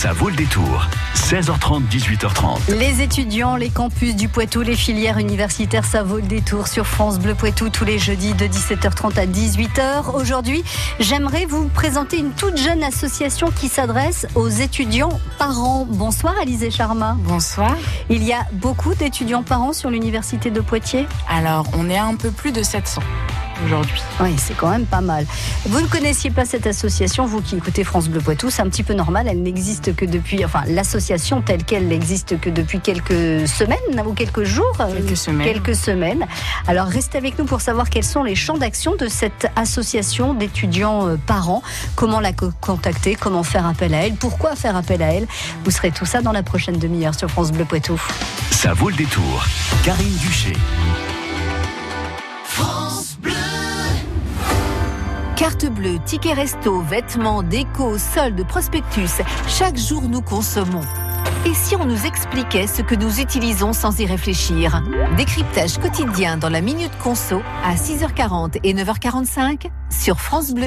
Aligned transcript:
Ça 0.00 0.12
vaut 0.12 0.28
le 0.28 0.36
détour. 0.36 0.86
16h30, 1.16 1.88
18h30. 1.88 2.72
Les 2.78 3.02
étudiants, 3.02 3.56
les 3.56 3.68
campus 3.68 4.14
du 4.14 4.28
Poitou, 4.28 4.62
les 4.62 4.76
filières 4.76 5.18
universitaires, 5.18 5.84
ça 5.84 6.04
vaut 6.04 6.18
le 6.18 6.22
détour 6.22 6.68
sur 6.68 6.86
France 6.86 7.18
Bleu 7.18 7.34
Poitou 7.34 7.68
tous 7.68 7.84
les 7.84 7.98
jeudis 7.98 8.32
de 8.32 8.44
17h30 8.44 9.18
à 9.18 9.26
18h. 9.26 10.14
Aujourd'hui, 10.14 10.62
j'aimerais 11.00 11.46
vous 11.46 11.66
présenter 11.66 12.18
une 12.18 12.30
toute 12.30 12.58
jeune 12.58 12.84
association 12.84 13.50
qui 13.50 13.66
s'adresse 13.66 14.28
aux 14.36 14.48
étudiants 14.48 15.18
parents. 15.36 15.84
Bonsoir 15.84 16.34
Alizé 16.40 16.70
Charma. 16.70 17.16
Bonsoir. 17.18 17.76
Il 18.08 18.22
y 18.22 18.32
a 18.32 18.46
beaucoup 18.52 18.94
d'étudiants 18.94 19.42
parents 19.42 19.72
sur 19.72 19.90
l'université 19.90 20.52
de 20.52 20.60
Poitiers? 20.60 21.08
Alors, 21.28 21.66
on 21.76 21.90
est 21.90 21.98
à 21.98 22.04
un 22.04 22.14
peu 22.14 22.30
plus 22.30 22.52
de 22.52 22.62
700 22.62 23.02
aujourd'hui. 23.64 24.00
Oui, 24.20 24.34
c'est 24.38 24.56
quand 24.56 24.70
même 24.70 24.86
pas 24.86 25.00
mal. 25.00 25.26
Vous 25.66 25.80
ne 25.80 25.86
connaissiez 25.86 26.30
pas 26.30 26.44
cette 26.44 26.66
association, 26.66 27.26
vous 27.26 27.40
qui 27.40 27.56
écoutez 27.56 27.84
France 27.84 28.08
Bleu 28.08 28.20
Poitou, 28.20 28.50
c'est 28.50 28.62
un 28.62 28.68
petit 28.68 28.82
peu 28.82 28.94
normal, 28.94 29.26
elle 29.28 29.42
n'existe 29.42 29.94
que 29.94 30.04
depuis, 30.04 30.44
enfin 30.44 30.62
l'association 30.66 31.42
telle 31.42 31.64
qu'elle 31.64 31.88
n'existe 31.88 32.40
que 32.40 32.50
depuis 32.50 32.80
quelques 32.80 33.48
semaines 33.48 33.78
ou 34.06 34.12
quelques 34.12 34.44
jours 34.44 34.72
Quelques 34.76 35.16
semaines. 35.16 35.46
Quelques 35.46 35.74
semaines. 35.76 36.26
Alors 36.66 36.86
restez 36.86 37.18
avec 37.18 37.38
nous 37.38 37.44
pour 37.44 37.60
savoir 37.60 37.90
quels 37.90 38.04
sont 38.04 38.22
les 38.22 38.34
champs 38.34 38.58
d'action 38.58 38.94
de 38.96 39.08
cette 39.08 39.50
association 39.56 40.34
d'étudiants 40.34 41.08
euh, 41.08 41.16
parents, 41.26 41.62
comment 41.96 42.20
la 42.20 42.32
co- 42.32 42.52
contacter, 42.60 43.14
comment 43.14 43.42
faire 43.42 43.66
appel 43.66 43.94
à 43.94 44.06
elle, 44.06 44.14
pourquoi 44.14 44.54
faire 44.56 44.76
appel 44.76 45.02
à 45.02 45.12
elle. 45.12 45.26
Vous 45.64 45.70
serez 45.70 45.90
tout 45.90 46.06
ça 46.06 46.20
dans 46.22 46.32
la 46.32 46.42
prochaine 46.42 46.78
demi-heure 46.78 47.14
sur 47.14 47.30
France 47.30 47.52
Bleu 47.52 47.64
Poitou. 47.64 48.00
Ça 48.50 48.72
vaut 48.72 48.88
le 48.90 48.96
détour. 48.96 49.44
Karine 49.84 50.16
Duché. 50.16 50.52
Carte 55.38 55.66
bleue, 55.66 56.00
ticket 56.04 56.32
resto, 56.32 56.80
vêtements, 56.80 57.44
déco, 57.44 57.96
soldes, 57.96 58.44
prospectus. 58.44 59.22
Chaque 59.46 59.76
jour, 59.76 60.02
nous 60.08 60.20
consommons. 60.20 60.80
Et 61.46 61.54
si 61.54 61.76
on 61.76 61.84
nous 61.84 62.06
expliquait 62.06 62.66
ce 62.66 62.82
que 62.82 62.96
nous 62.96 63.20
utilisons 63.20 63.72
sans 63.72 64.00
y 64.00 64.06
réfléchir? 64.06 64.82
Décryptage 65.16 65.78
quotidien 65.78 66.38
dans 66.38 66.48
la 66.48 66.60
Minute 66.60 66.90
Conso 67.00 67.40
à 67.64 67.76
6h40 67.76 68.58
et 68.64 68.74
9h45 68.74 69.70
sur 69.90 70.18
France 70.18 70.52
Bleu. 70.52 70.66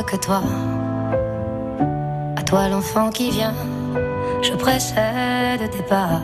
que 0.00 0.16
toi. 0.16 0.40
À 2.36 2.42
toi 2.42 2.68
l'enfant 2.68 3.10
qui 3.10 3.30
vient, 3.30 3.54
je 4.40 4.52
précède 4.54 5.68
tes 5.70 5.82
pas. 5.82 6.20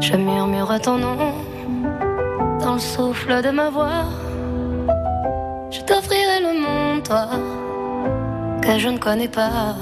Je 0.00 0.16
murmure 0.16 0.80
ton 0.80 0.96
nom 0.96 1.34
dans 2.60 2.74
le 2.74 2.78
souffle 2.78 3.42
de 3.42 3.50
ma 3.50 3.68
voix. 3.68 4.04
Je 5.70 5.80
t'offrirai 5.82 6.40
le 6.40 6.52
monde, 6.64 7.02
toi, 7.02 7.26
que 8.62 8.78
je 8.78 8.88
ne 8.88 8.98
connais 8.98 9.28
pas. 9.28 9.74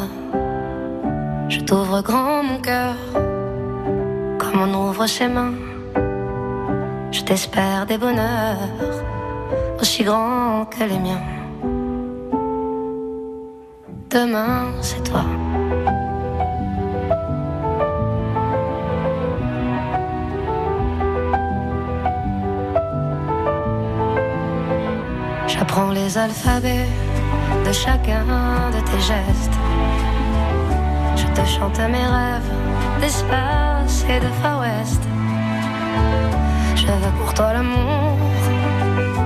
Je 1.49 1.61
t'ouvre 1.61 2.03
grand 2.03 2.43
mon 2.43 2.59
cœur, 2.59 2.97
comme 4.39 4.61
on 4.61 4.89
ouvre 4.89 5.07
ses 5.07 5.29
mains. 5.29 5.55
Je 7.13 7.23
t'espère 7.23 7.87
des 7.87 7.97
bonheurs 7.97 8.59
aussi 9.81 10.03
grands 10.03 10.65
que 10.65 10.83
les 10.83 10.99
miens. 10.99 11.38
Demain, 14.11 14.73
c'est 14.81 15.03
toi. 15.05 15.23
J'apprends 25.47 25.91
les 25.91 26.17
alphabets 26.17 26.87
de 27.67 27.73
chacun 27.73 28.25
de 28.73 28.81
tes 28.81 29.01
gestes. 29.01 29.59
Je 31.15 31.27
te 31.27 31.47
chante 31.47 31.79
mes 31.79 32.07
rêves 32.07 32.51
d'espace 33.03 34.07
et 34.09 34.21
de 34.21 34.29
Far 34.41 34.61
West. 34.61 35.03
Je 36.77 36.87
veux 36.87 37.13
pour 37.21 37.35
toi 37.35 37.53
l'amour, 37.53 38.17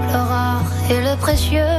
le 0.08 0.18
rare 0.18 0.64
et 0.90 1.00
le 1.00 1.16
précieux, 1.20 1.78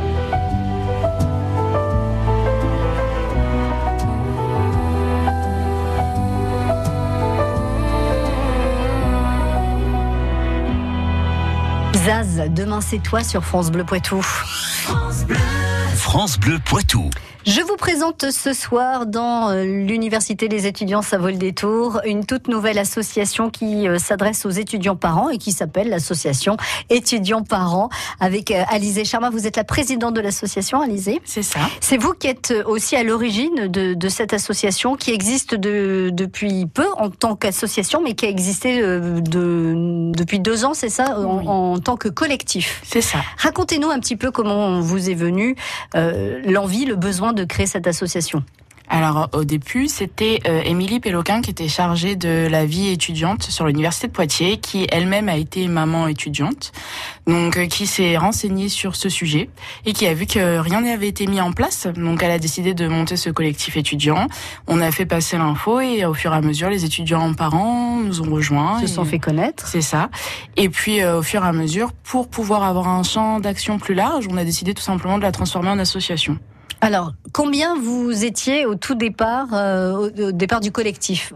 Zaz, 12.05 12.41
demain 12.49 12.81
c'est 12.81 12.97
toi 12.97 13.23
sur 13.23 13.43
France 13.43 13.69
Bleu 13.69 13.83
Poitou. 13.83 14.25
France 16.11 16.37
Bleu 16.37 16.59
Poitou. 16.59 17.09
Je 17.43 17.61
vous 17.61 17.75
présente 17.75 18.29
ce 18.29 18.53
soir 18.53 19.07
dans 19.07 19.49
euh, 19.49 19.63
l'Université 19.63 20.47
des 20.47 20.67
étudiants 20.67 21.01
Ça 21.01 21.17
vaut 21.17 21.29
le 21.29 21.37
détour 21.37 21.99
une 22.05 22.23
toute 22.23 22.47
nouvelle 22.47 22.77
association 22.77 23.49
qui 23.49 23.87
euh, 23.87 23.97
s'adresse 23.97 24.45
aux 24.45 24.51
étudiants 24.51 24.95
parents 24.95 25.29
et 25.29 25.39
qui 25.39 25.51
s'appelle 25.51 25.89
l'association 25.89 26.57
Étudiants 26.91 27.41
parents 27.41 27.89
avec 28.19 28.51
euh, 28.51 28.61
Alizé 28.69 29.05
Charma. 29.05 29.31
Vous 29.31 29.47
êtes 29.47 29.55
la 29.55 29.63
présidente 29.63 30.13
de 30.13 30.21
l'association, 30.21 30.81
Alizé. 30.81 31.19
C'est 31.25 31.41
ça. 31.41 31.61
C'est 31.79 31.97
vous 31.97 32.13
qui 32.13 32.27
êtes 32.27 32.53
aussi 32.67 32.95
à 32.95 33.01
l'origine 33.03 33.67
de, 33.69 33.95
de 33.95 34.09
cette 34.09 34.33
association 34.33 34.95
qui 34.95 35.09
existe 35.09 35.55
de- 35.55 36.11
depuis 36.13 36.67
peu 36.67 36.85
en 36.97 37.09
tant 37.09 37.35
qu'association, 37.35 38.01
mais 38.03 38.13
qui 38.13 38.27
a 38.27 38.29
existé 38.29 38.81
de, 38.83 40.11
depuis 40.15 40.39
deux 40.39 40.63
ans, 40.63 40.75
c'est 40.75 40.89
ça, 40.89 41.17
en, 41.17 41.37
Oui. 41.39 41.47
en 41.47 41.79
tant 41.79 41.97
que 41.97 42.07
collectif. 42.09 42.81
C'est 42.85 43.01
ça. 43.01 43.17
Racontez-nous 43.37 43.89
un 43.89 43.99
petit 43.99 44.15
peu 44.15 44.29
comment 44.29 44.79
vous 44.79 45.09
est 45.09 45.15
venue 45.15 45.55
euh, 45.95 46.00
l'envie, 46.45 46.85
le 46.85 46.95
besoin 46.95 47.33
de 47.33 47.43
créer 47.43 47.67
cette 47.67 47.87
association. 47.87 48.43
Alors 48.93 49.29
au 49.31 49.45
début, 49.45 49.87
c'était 49.87 50.41
euh, 50.45 50.61
Émilie 50.65 50.99
Péloquin 50.99 51.39
qui 51.39 51.49
était 51.49 51.69
chargée 51.69 52.17
de 52.17 52.49
la 52.51 52.65
vie 52.65 52.89
étudiante 52.89 53.43
sur 53.43 53.65
l'université 53.65 54.07
de 54.07 54.11
Poitiers, 54.11 54.57
qui 54.57 54.85
elle-même 54.91 55.29
a 55.29 55.37
été 55.37 55.69
maman 55.69 56.09
étudiante, 56.09 56.73
donc 57.25 57.55
euh, 57.55 57.67
qui 57.67 57.87
s'est 57.87 58.17
renseignée 58.17 58.67
sur 58.67 58.97
ce 58.97 59.07
sujet 59.07 59.49
et 59.85 59.93
qui 59.93 60.07
a 60.07 60.13
vu 60.13 60.25
que 60.25 60.57
rien 60.57 60.81
n'avait 60.81 61.07
été 61.07 61.25
mis 61.25 61.39
en 61.39 61.53
place. 61.53 61.87
Donc 61.87 62.21
elle 62.21 62.31
a 62.31 62.37
décidé 62.37 62.73
de 62.73 62.85
monter 62.89 63.15
ce 63.15 63.29
collectif 63.29 63.77
étudiant. 63.77 64.27
On 64.67 64.81
a 64.81 64.91
fait 64.91 65.05
passer 65.05 65.37
l'info 65.37 65.79
et 65.79 66.03
au 66.03 66.13
fur 66.13 66.33
et 66.33 66.35
à 66.35 66.41
mesure, 66.41 66.69
les 66.69 66.83
étudiants 66.83 67.33
parents 67.33 67.95
nous 68.01 68.21
ont 68.21 68.29
rejoints. 68.29 68.81
Se 68.81 68.87
sont 68.87 69.05
fait 69.05 69.19
connaître. 69.19 69.67
C'est 69.67 69.79
ça. 69.79 70.09
Et 70.57 70.67
puis 70.67 71.01
au 71.05 71.21
fur 71.21 71.45
et 71.45 71.47
à 71.47 71.53
mesure, 71.53 71.93
pour 71.93 72.27
pouvoir 72.27 72.63
avoir 72.63 72.89
un 72.89 73.03
champ 73.03 73.39
d'action 73.39 73.79
plus 73.79 73.93
large, 73.93 74.27
on 74.29 74.35
a 74.35 74.43
décidé 74.43 74.73
tout 74.73 74.83
simplement 74.83 75.17
de 75.17 75.23
la 75.23 75.31
transformer 75.31 75.69
en 75.69 75.79
association. 75.79 76.37
Alors, 76.81 77.13
combien 77.31 77.75
vous 77.79 78.25
étiez 78.25 78.65
au 78.65 78.73
tout 78.73 78.95
départ, 78.95 79.49
euh, 79.53 80.09
au, 80.09 80.31
départ 80.31 80.59
du 80.61 80.71
collectif? 80.71 81.31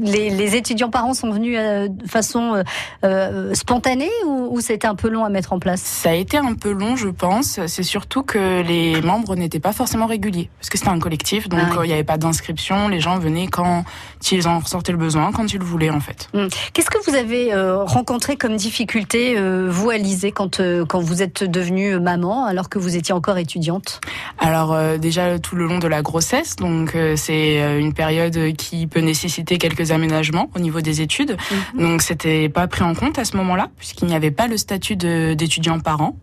Les, 0.00 0.56
étudiants 0.56 0.90
parents 0.90 1.14
sont 1.14 1.30
venus 1.30 1.56
euh, 1.56 1.86
de 1.86 2.08
façon 2.08 2.62
euh, 3.04 3.54
spontanée 3.54 4.10
ou, 4.26 4.48
ou 4.50 4.60
c'était 4.60 4.88
un 4.88 4.96
peu 4.96 5.08
long 5.08 5.24
à 5.24 5.28
mettre 5.28 5.52
en 5.52 5.60
place? 5.60 5.80
Ça 5.80 6.10
a 6.10 6.14
été 6.14 6.36
un 6.38 6.54
peu 6.54 6.72
long, 6.72 6.96
je 6.96 7.08
pense. 7.08 7.60
C'est 7.66 7.84
surtout 7.84 8.24
que 8.24 8.62
les 8.62 9.00
membres 9.00 9.36
n'étaient 9.36 9.60
pas 9.60 9.72
forcément 9.72 10.06
réguliers, 10.06 10.50
parce 10.58 10.70
que 10.70 10.76
c'était 10.76 10.90
un 10.90 10.98
collectif, 10.98 11.48
donc 11.48 11.60
ah 11.62 11.80
il 11.84 11.88
n'y 11.88 11.92
avait 11.92 12.02
pas 12.02 12.18
d'inscription. 12.18 12.88
Les 12.88 13.00
gens 13.00 13.18
venaient 13.18 13.46
quand 13.46 13.84
ils 14.32 14.48
en 14.48 14.58
ressortaient 14.58 14.92
le 14.92 14.98
besoin, 14.98 15.30
quand 15.30 15.52
ils 15.52 15.58
le 15.58 15.64
voulaient, 15.64 15.90
en 15.90 16.00
fait. 16.00 16.28
Hum. 16.34 16.48
Qu'est-ce 16.72 16.90
que 16.90 16.98
vous 17.08 17.16
avez 17.16 17.54
rencontré 17.54 18.36
comme 18.36 18.56
difficulté, 18.56 19.36
vous, 19.68 19.90
Alizé, 19.90 20.32
quand, 20.32 20.60
quand 20.88 21.00
vous 21.00 21.22
êtes 21.22 21.44
devenue 21.44 22.00
maman, 22.00 22.44
alors 22.44 22.68
que 22.68 22.78
vous 22.78 22.96
étiez 22.96 23.14
encore 23.14 23.38
étudiante? 23.38 24.00
alors 24.47 24.47
euh, 24.56 24.98
déjà 24.98 25.38
tout 25.38 25.56
le 25.56 25.66
long 25.66 25.78
de 25.78 25.88
la 25.88 26.02
grossesse, 26.02 26.56
donc 26.56 26.94
euh, 26.94 27.16
c'est 27.16 27.62
euh, 27.62 27.78
une 27.78 27.92
période 27.92 28.54
qui 28.56 28.86
peut 28.86 29.00
nécessiter 29.00 29.58
quelques 29.58 29.90
aménagements 29.90 30.50
au 30.54 30.58
niveau 30.58 30.80
des 30.80 31.00
études. 31.00 31.36
Mhm. 31.74 31.80
Donc 31.80 32.02
c'était 32.02 32.48
pas 32.48 32.66
pris 32.66 32.82
en 32.82 32.94
compte 32.94 33.18
à 33.18 33.24
ce 33.24 33.36
moment-là 33.36 33.68
puisqu'il 33.76 34.08
n'y 34.08 34.14
avait 34.14 34.30
pas 34.30 34.46
le 34.46 34.56
statut 34.56 34.96
d'étudiant 34.96 35.80
parent. 35.80 36.16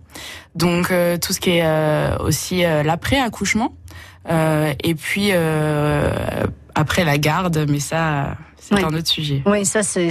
Donc 0.56 0.94
tout 1.22 1.34
ce 1.34 1.40
qui 1.40 1.58
est 1.58 2.18
aussi 2.20 2.62
l'après 2.62 3.20
accouchement 3.20 3.74
et 4.30 4.96
puis 4.96 5.32
après 6.74 7.04
la 7.04 7.18
garde, 7.18 7.66
mais 7.70 7.80
ça 7.80 8.38
c'est 8.68 8.84
un 8.84 8.94
autre 8.94 9.08
sujet. 9.08 9.44
Oui, 9.46 9.66
ça, 9.66 9.84
c'est 9.84 10.10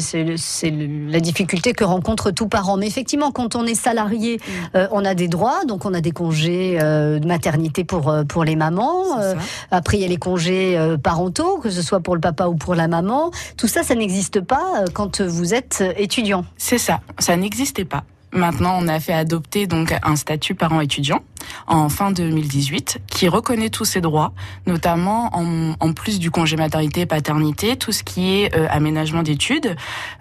la 0.71 1.21
difficulté 1.21 1.73
que 1.73 1.85
rencontre 1.85 2.31
tout 2.31 2.49
parent. 2.49 2.77
Mais 2.77 2.87
effectivement, 2.87 3.33
quand 3.33 3.56
on 3.56 3.67
est 3.67 3.75
salarié, 3.75 4.37
mm. 4.37 4.77
euh, 4.77 4.89
on 4.93 5.05
a 5.05 5.15
des 5.15 5.29
droits. 5.29 5.65
Donc, 5.67 5.85
on 5.85 5.95
a 5.95 6.01
des 6.01 6.12
congés 6.12 6.79
euh, 6.81 7.19
de 7.19 7.27
maternité 7.27 7.85
pour, 7.85 8.09
euh, 8.09 8.25
pour 8.25 8.45
les 8.45 8.56
mamans. 8.56 9.05
après, 9.71 9.99
il 9.99 10.03
y 10.03 10.05
a 10.05 10.09
les 10.09 10.17
congés 10.17 10.79
parentaux, 11.03 11.59
que 11.59 11.71
ce 11.71 11.83
soit 11.83 12.01
pour 12.01 12.15
le 12.15 12.21
papa 12.21 12.47
ou 12.47 12.55
pour 12.55 12.75
la 12.75 12.89
maman. 12.89 13.31
Tout 13.56 13.69
ça, 13.69 13.83
ça 13.83 13.95
n'existe 13.95 14.41
pas 14.41 14.85
quand 14.93 15.21
vous 15.21 15.55
êtes 15.55 15.83
étudiant. 15.97 16.45
C'est 16.56 16.79
ça. 16.79 17.01
Ça 17.19 17.37
n'existait 17.37 17.85
pas. 17.85 18.05
Maintenant, 18.34 18.76
on 18.81 18.88
a 18.88 18.98
fait 18.98 19.12
adopter 19.12 19.69
donc 19.69 19.94
un 20.02 20.16
statut 20.16 20.56
parent 20.56 20.81
étudiant 20.81 21.20
en 21.69 21.88
fin 21.88 22.10
2018 22.10 22.98
qui 23.06 23.28
reconnaît 23.28 23.70
tous 23.70 23.84
ces 23.84 24.00
droits, 24.00 24.32
notamment 24.66 25.31
en, 25.32 25.92
plus 25.92 26.19
du 26.19 26.32
congé 26.32 26.56
maternité 26.56 27.02
et 27.02 27.06
paternité, 27.06 27.76
tout 27.76 27.92
ce 27.92 28.02
qui 28.02 28.42
est 28.42 28.56
euh, 28.56 28.66
aménagement 28.70 29.22
d'études 29.22 29.76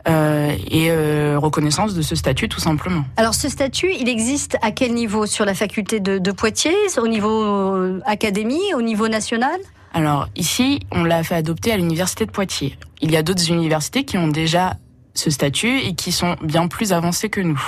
euh, 0.08 0.56
et 0.70 0.92
euh, 0.92 1.40
reconnaissance 1.40 1.96
de 1.96 2.04
ce 2.04 2.16
statut 2.16 2.48
tout 2.48 2.60
simplement. 2.60 3.04
Alors 3.18 3.34
ce 3.34 3.50
statut, 3.50 3.92
il 4.00 4.08
existe 4.08 4.58
à 4.62 4.70
quel 4.70 4.94
niveau? 4.94 5.26
Sur 5.26 5.46
la 5.46 5.56
faculté 5.56 6.00
de, 6.00 6.20
de 6.20 6.32
Poitiers, 6.32 6.76
au 6.98 7.08
niveau 7.08 8.00
académie, 8.06 8.74
au 8.76 8.84
niveau 8.84 9.08
national? 9.08 9.60
Alors 9.94 10.28
ici, 10.36 10.82
on 10.92 11.04
l'a 11.04 11.24
fait 11.24 11.36
adopter 11.36 11.72
à 11.72 11.78
l'université 11.78 12.28
de 12.28 12.32
Poitiers. 12.32 12.78
Il 13.02 13.12
y 13.12 13.18
a 13.18 13.24
d'autres 13.24 13.50
universités 13.50 14.06
qui 14.06 14.18
ont 14.18 14.28
déjà 14.28 14.78
ce 15.16 15.32
statut 15.32 15.80
et 15.80 15.96
qui 15.96 16.12
sont 16.12 16.36
bien 16.44 16.68
plus 16.68 16.94
avancées 16.94 17.30
que 17.30 17.42
nous. 17.42 17.62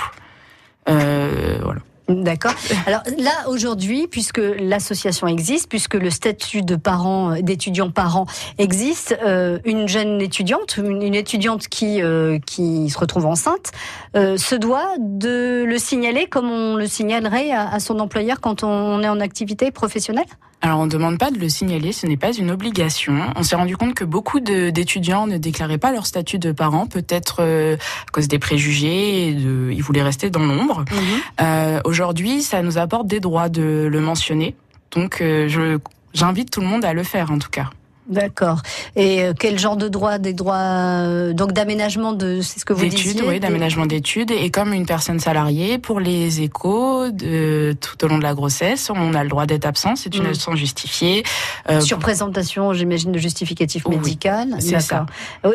Euh, 0.88 1.58
voilà. 1.62 1.80
D'accord. 2.08 2.52
Alors 2.86 3.02
là, 3.18 3.48
aujourd'hui, 3.48 4.06
puisque 4.06 4.40
l'association 4.60 5.26
existe, 5.26 5.68
puisque 5.68 5.94
le 5.94 6.10
statut 6.10 6.62
de 6.62 6.76
parent, 6.76 7.40
d'étudiant 7.40 7.90
parent 7.90 8.26
existe, 8.58 9.16
euh, 9.24 9.58
une 9.64 9.88
jeune 9.88 10.20
étudiante, 10.20 10.76
une, 10.76 11.14
étudiante 11.14 11.66
qui, 11.66 12.00
euh, 12.00 12.38
qui 12.46 12.90
se 12.90 12.98
retrouve 12.98 13.26
enceinte, 13.26 13.72
euh, 14.14 14.36
se 14.36 14.54
doit 14.54 14.94
de 15.00 15.64
le 15.66 15.78
signaler 15.78 16.26
comme 16.26 16.48
on 16.48 16.76
le 16.76 16.86
signalerait 16.86 17.50
à 17.50 17.80
son 17.80 17.98
employeur 17.98 18.40
quand 18.40 18.62
on 18.62 19.02
est 19.02 19.08
en 19.08 19.18
activité 19.18 19.72
professionnelle? 19.72 20.26
Alors 20.62 20.80
on 20.80 20.86
ne 20.86 20.90
demande 20.90 21.18
pas 21.18 21.30
de 21.30 21.38
le 21.38 21.48
signaler, 21.48 21.92
ce 21.92 22.06
n'est 22.06 22.16
pas 22.16 22.32
une 22.32 22.50
obligation. 22.50 23.14
On 23.36 23.42
s'est 23.42 23.56
rendu 23.56 23.76
compte 23.76 23.94
que 23.94 24.04
beaucoup 24.04 24.40
d'étudiants 24.40 25.26
ne 25.26 25.36
déclaraient 25.36 25.78
pas 25.78 25.92
leur 25.92 26.06
statut 26.06 26.38
de 26.38 26.50
parent, 26.50 26.86
peut-être 26.86 27.36
euh, 27.40 27.76
à 27.76 28.10
cause 28.10 28.26
des 28.26 28.38
préjugés, 28.38 29.28
et 29.28 29.34
de, 29.34 29.70
ils 29.72 29.82
voulaient 29.82 30.02
rester 30.02 30.30
dans 30.30 30.44
l'ombre. 30.44 30.84
Mhm. 30.90 30.96
Euh, 31.42 31.80
Aujourd'hui, 31.84 32.42
ça 32.42 32.62
nous 32.62 32.78
apporte 32.78 33.06
des 33.06 33.20
droits 33.20 33.48
de 33.48 33.86
le 33.90 34.00
mentionner. 34.00 34.54
Donc 34.92 35.20
euh, 35.20 35.46
je 35.48 35.78
j'invite 36.14 36.50
tout 36.50 36.62
le 36.62 36.66
monde 36.66 36.84
à 36.84 36.94
le 36.94 37.02
faire 37.02 37.30
en 37.30 37.38
tout 37.38 37.50
cas. 37.50 37.70
D'accord. 38.08 38.62
Et 38.94 39.22
euh, 39.22 39.32
quel 39.38 39.58
genre 39.58 39.76
de 39.76 39.88
droits 39.88 40.18
Des 40.18 40.32
droits 40.32 40.56
euh, 40.56 41.32
donc 41.32 41.52
d'aménagement 41.52 42.12
de, 42.12 42.40
c'est 42.40 42.60
ce 42.60 42.64
que 42.64 42.72
vous 42.72 42.86
disiez 42.86 43.20
oui, 43.26 43.40
d'aménagement 43.40 43.86
d'études. 43.86 44.30
Et 44.30 44.50
comme 44.50 44.72
une 44.72 44.86
personne 44.86 45.18
salariée, 45.18 45.78
pour 45.78 45.98
les 45.98 46.40
échos 46.40 47.10
de, 47.10 47.76
tout 47.80 48.04
au 48.04 48.08
long 48.08 48.18
de 48.18 48.22
la 48.22 48.34
grossesse, 48.34 48.90
on 48.94 49.14
a 49.14 49.22
le 49.24 49.28
droit 49.28 49.46
d'être 49.46 49.66
absent. 49.66 49.96
C'est 49.96 50.14
une 50.14 50.24
mm. 50.24 50.28
absence 50.28 50.56
justifiée. 50.56 51.24
Euh, 51.68 51.80
Sur 51.80 51.98
présentation, 51.98 52.72
j'imagine, 52.72 53.10
de 53.10 53.18
justificatif 53.18 53.86
médical. 53.88 54.56
C'est 54.60 54.80
ça. 54.80 55.06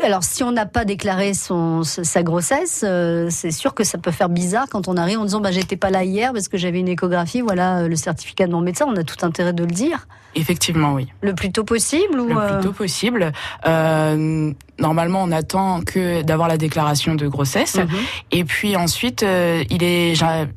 Alors, 0.03 0.24
si 0.24 0.44
on 0.44 0.51
n'a 0.51 0.65
pas 0.65 0.83
déclaré 0.83 1.33
son 1.33 1.83
sa 1.83 2.24
grossesse, 2.24 2.83
c'est 3.30 3.51
sûr 3.51 3.74
que 3.74 3.83
ça 3.83 3.98
peut 3.98 4.12
faire 4.12 4.30
bizarre 4.30 4.68
quand 4.69 4.88
on 4.88 4.98
arrive 4.98 5.19
en 5.19 5.25
disant 5.25 5.39
bah 5.39 5.51
j'étais 5.51 5.77
pas 5.77 5.89
là 5.89 6.03
hier 6.03 6.33
parce 6.33 6.48
que 6.48 6.57
j'avais 6.57 6.80
une 6.80 6.88
échographie. 6.88 7.42
Voilà 7.42 7.88
le 7.88 7.95
certificat 7.95 8.48
de 8.48 8.51
mon 8.51 8.62
médecin. 8.62 8.86
On 8.88 8.95
a 8.95 9.03
tout 9.03 9.25
intérêt 9.25 9.53
de 9.53 9.63
le 9.63 9.71
dire. 9.71 10.07
Effectivement, 10.36 10.94
oui. 10.94 11.07
Le 11.22 11.33
plus 11.33 11.51
tôt 11.51 11.63
possible 11.63 12.19
ou 12.19 12.28
Le 12.28 12.36
plus 12.36 12.44
euh, 12.44 12.62
tôt 12.62 12.72
possible. 12.72 13.31
Euh, 13.66 14.51
normalement, 14.80 15.24
on 15.24 15.31
attend 15.31 15.81
que 15.81 16.22
d'avoir 16.22 16.48
la 16.48 16.57
déclaration 16.57 17.16
de 17.16 17.28
grossesse. 17.28 17.75
Mhm. 17.75 17.88
Et 18.31 18.44
puis 18.44 18.75
ensuite, 18.75 19.24
euh, 19.24 19.63
il 19.69 19.83
est, 19.83 20.13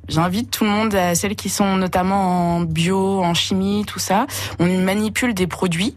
j'invite 0.08 0.50
tout 0.50 0.64
le 0.64 0.70
monde, 0.70 0.94
à 0.94 1.14
celles 1.14 1.34
qui 1.34 1.48
sont 1.48 1.76
notamment 1.76 2.56
en 2.56 2.60
bio, 2.60 3.22
en 3.22 3.34
chimie, 3.34 3.84
tout 3.86 3.98
ça. 3.98 4.26
On 4.58 4.66
manipule 4.66 5.34
des 5.34 5.46
produits 5.46 5.96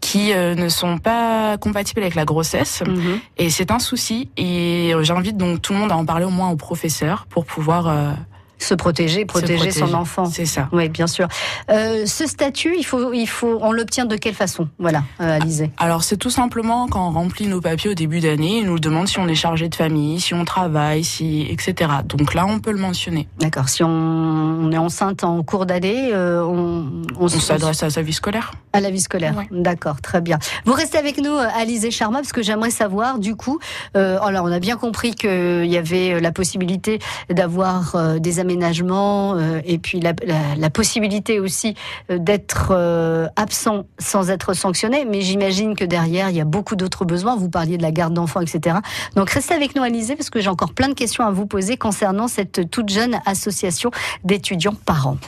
qui 0.00 0.32
euh, 0.32 0.54
ne 0.54 0.70
sont 0.70 0.96
pas 0.96 1.58
compatibles 1.58 2.00
avec 2.00 2.14
la 2.14 2.24
grossesse. 2.24 2.82
Mhm. 2.86 3.20
Et 3.36 3.50
c'est 3.50 3.70
un 3.70 3.78
souci. 3.78 4.30
Et 4.36 4.92
j'invite 5.02 5.36
donc 5.36 5.60
tout 5.60 5.74
le 5.74 5.80
monde 5.80 5.92
à 5.92 5.96
en 5.96 6.06
parler 6.06 6.24
au 6.24 6.30
moins 6.30 6.48
au 6.48 6.56
professeur 6.56 7.26
pour 7.28 7.44
pouvoir 7.44 8.16
se 8.58 8.74
protéger, 8.74 9.24
protéger, 9.24 9.70
son 9.70 9.94
enfant. 9.94 10.26
C'est 10.26 10.46
ça. 10.46 10.68
Oui, 10.72 10.88
bien 10.88 11.06
sûr. 11.06 11.28
Euh, 11.70 12.06
ce 12.06 12.26
statut, 12.26 12.74
il 12.76 12.84
faut, 12.84 13.12
il 13.12 13.26
faut, 13.26 13.58
on 13.62 13.72
l'obtient 13.72 14.04
de 14.04 14.16
quelle 14.16 14.34
façon? 14.34 14.68
Voilà, 14.78 15.04
euh, 15.20 15.36
Alizé. 15.36 15.70
Alors, 15.78 16.02
c'est 16.02 16.16
tout 16.16 16.30
simplement 16.30 16.88
quand 16.88 17.08
on 17.08 17.12
remplit 17.12 17.46
nos 17.46 17.60
papiers 17.60 17.90
au 17.90 17.94
début 17.94 18.20
d'année, 18.20 18.58
il 18.58 18.66
nous 18.66 18.78
demande 18.78 19.08
si 19.08 19.18
on 19.18 19.28
est 19.28 19.34
chargé 19.34 19.68
de 19.68 19.74
famille, 19.74 20.20
si 20.20 20.34
on 20.34 20.44
travaille, 20.44 21.04
si, 21.04 21.46
etc. 21.48 21.90
Donc 22.04 22.34
là, 22.34 22.46
on 22.46 22.58
peut 22.58 22.72
le 22.72 22.78
mentionner. 22.78 23.28
D'accord. 23.38 23.68
Si 23.68 23.82
on, 23.84 24.70
est 24.72 24.78
enceinte 24.78 25.24
en 25.24 25.42
cours 25.42 25.66
d'année, 25.66 26.10
euh, 26.12 26.44
on, 26.44 27.04
on, 27.18 27.28
s'adresse 27.28 27.82
à 27.82 27.90
sa 27.90 28.02
vie 28.02 28.12
scolaire. 28.12 28.52
À 28.72 28.80
la 28.80 28.90
vie 28.90 29.00
scolaire. 29.00 29.34
D'accord, 29.50 30.00
très 30.00 30.20
bien. 30.20 30.38
Vous 30.64 30.72
restez 30.72 30.98
avec 30.98 31.18
nous, 31.18 31.34
Alizé 31.34 31.90
Charma, 31.90 32.18
parce 32.18 32.32
que 32.32 32.42
j'aimerais 32.42 32.70
savoir, 32.70 33.18
du 33.18 33.34
coup, 33.34 33.58
euh, 33.96 34.18
alors 34.20 34.44
on 34.44 34.52
a 34.52 34.58
bien 34.58 34.76
compris 34.76 35.14
qu'il 35.14 35.66
y 35.66 35.76
avait 35.76 36.20
la 36.20 36.32
possibilité 36.32 36.98
d'avoir 37.30 38.18
des 38.20 38.40
euh, 38.50 39.60
et 39.64 39.78
puis 39.78 40.00
la, 40.00 40.12
la, 40.56 40.70
possibilité 40.70 41.40
aussi 41.40 41.74
euh, 42.10 42.18
d'être 42.18 42.68
euh, 42.70 43.26
absent 43.36 43.86
sans 43.98 44.30
être 44.30 44.54
sanctionné. 44.54 45.04
Mais 45.04 45.20
j'imagine 45.20 45.74
que 45.74 45.84
derrière, 45.84 46.30
il 46.30 46.36
y 46.36 46.40
a 46.40 46.44
beaucoup 46.44 46.76
d'autres 46.76 47.04
besoins. 47.04 47.36
Vous 47.36 47.48
parliez 47.48 47.76
de 47.76 47.82
la 47.82 47.90
garde 47.90 48.14
d'enfants, 48.14 48.40
etc. 48.40 48.76
Donc 49.16 49.30
restez 49.30 49.54
avec 49.54 49.74
nous, 49.74 49.82
Alizé, 49.82 50.16
parce 50.16 50.30
que 50.30 50.40
j'ai 50.40 50.50
encore 50.50 50.72
plein 50.72 50.88
de 50.88 50.94
questions 50.94 51.24
à 51.24 51.30
vous 51.30 51.46
poser 51.46 51.76
concernant 51.76 52.28
cette 52.28 52.70
toute 52.70 52.88
jeune 52.88 53.18
association 53.26 53.90
d'étudiants 54.24 54.76
parents. 54.86 55.18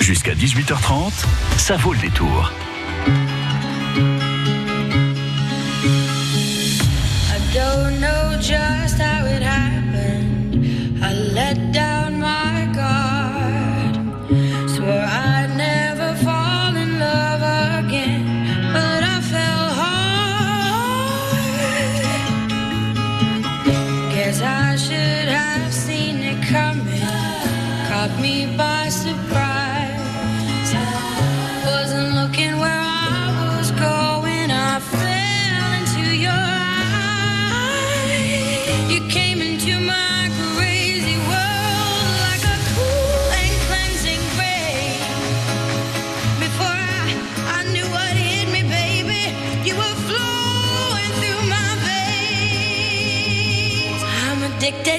Jusqu'à 0.00 0.34
18h30, 0.34 1.12
ça 1.56 1.76
vaut 1.76 1.92
le 1.92 1.98
détour. 1.98 2.52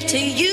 To 0.10 0.18
you. 0.18 0.49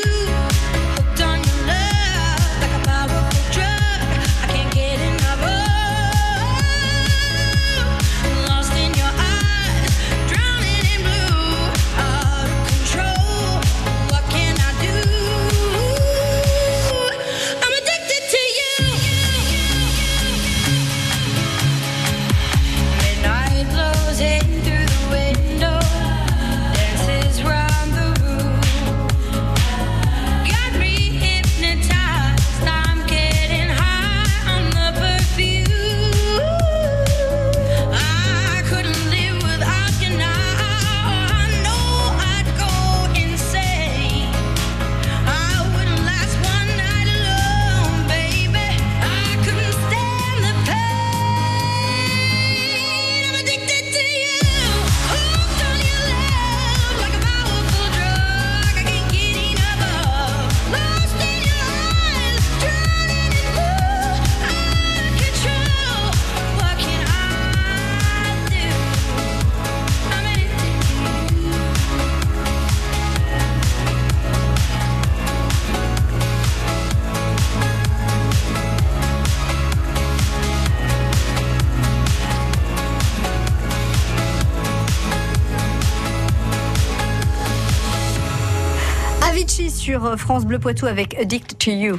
France 90.16 90.44
Bleu 90.44 90.58
Poitou 90.58 90.86
avec 90.86 91.14
Addict 91.18 91.58
to 91.58 91.70
You. 91.70 91.98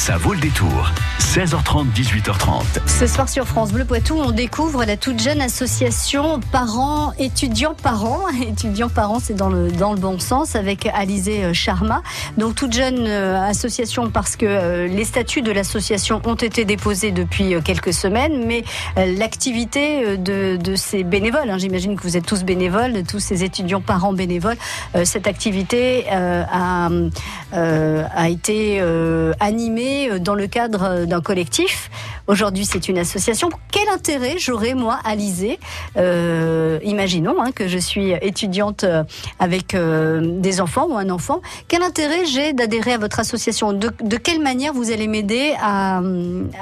Ça 0.00 0.16
vaut 0.16 0.32
le 0.32 0.40
détour. 0.40 0.90
16h30, 1.20 1.92
18h30. 1.94 2.62
Ce 2.86 3.06
soir 3.06 3.28
sur 3.28 3.46
France 3.46 3.70
Bleu 3.70 3.84
Poitou, 3.84 4.16
on 4.18 4.30
découvre 4.30 4.84
la 4.84 4.96
toute 4.96 5.20
jeune 5.20 5.42
association 5.42 6.40
parents, 6.50 7.12
étudiants 7.18 7.74
parents. 7.74 8.22
Étudiants 8.40 8.88
parents, 8.88 9.20
c'est 9.20 9.34
dans 9.34 9.50
le, 9.50 9.70
dans 9.70 9.92
le 9.92 10.00
bon 10.00 10.18
sens 10.18 10.56
avec 10.56 10.86
Alizé 10.86 11.44
euh, 11.44 11.52
Sharma. 11.52 12.02
Donc 12.38 12.54
toute 12.54 12.72
jeune 12.72 13.06
euh, 13.06 13.40
association 13.42 14.10
parce 14.10 14.36
que 14.36 14.46
euh, 14.46 14.86
les 14.88 15.04
statuts 15.04 15.42
de 15.42 15.52
l'association 15.52 16.22
ont 16.24 16.34
été 16.34 16.64
déposés 16.64 17.12
depuis 17.12 17.54
quelques 17.62 17.92
semaines, 17.92 18.46
mais 18.46 18.64
l'activité 18.96 20.16
de, 20.16 20.56
de, 20.56 20.74
ces 20.74 21.04
bénévoles, 21.04 21.50
hein, 21.50 21.58
j'imagine 21.58 21.94
que 21.94 22.02
vous 22.02 22.16
êtes 22.16 22.26
tous 22.26 22.42
bénévoles, 22.42 23.02
tous 23.06 23.20
ces 23.20 23.44
étudiants 23.44 23.82
parents 23.82 24.14
bénévoles, 24.14 24.56
cette 25.04 25.26
activité 25.26 26.06
a, 26.10 26.88
a 27.52 28.28
été 28.28 28.80
animée 29.38 29.89
dans 30.20 30.34
le 30.34 30.46
cadre 30.46 31.04
d'un 31.04 31.20
collectif. 31.20 31.90
Aujourd'hui, 32.26 32.64
c'est 32.64 32.88
une 32.88 32.98
association. 32.98 33.48
Quel 33.72 33.88
intérêt 33.88 34.36
j'aurais, 34.38 34.74
moi, 34.74 35.00
à 35.04 35.14
liser 35.14 35.58
euh, 35.96 36.78
Imaginons 36.84 37.42
hein, 37.42 37.50
que 37.52 37.66
je 37.66 37.78
suis 37.78 38.12
étudiante 38.22 38.84
euh, 38.84 39.02
avec 39.38 39.74
euh, 39.74 40.20
des 40.38 40.60
enfants 40.60 40.86
ou 40.88 40.96
un 40.96 41.10
enfant. 41.10 41.40
Quel 41.66 41.82
intérêt 41.82 42.24
j'ai 42.26 42.52
d'adhérer 42.52 42.92
à 42.92 42.98
votre 42.98 43.18
association? 43.18 43.72
De, 43.72 44.16
quelle 44.16 44.40
manière 44.40 44.72
vous 44.72 44.92
allez 44.92 45.08
m'aider 45.08 45.54
à, 45.60 46.00